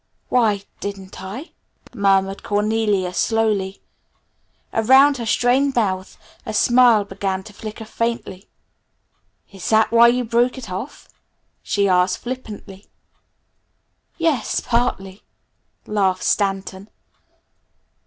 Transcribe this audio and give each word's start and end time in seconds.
"Why, 0.29 0.63
didn't 0.79 1.21
I?" 1.21 1.51
murmured 1.93 2.41
Cornelia 2.41 3.13
slowly. 3.13 3.83
Around 4.73 5.17
her 5.17 5.27
strained 5.27 5.75
mouth 5.75 6.17
a 6.43 6.55
smile 6.55 7.03
began 7.03 7.43
to 7.43 7.53
flicker 7.53 7.85
faintly. 7.85 8.49
"Is 9.51 9.69
that 9.69 9.91
why 9.91 10.07
you 10.07 10.23
broke 10.23 10.57
it 10.57 10.71
off?" 10.71 11.07
she 11.61 11.87
asked 11.87 12.17
flippantly. 12.23 12.87
"Yes, 14.17 14.59
partly," 14.59 15.21
laughed 15.85 16.23
Stanton. 16.23 16.89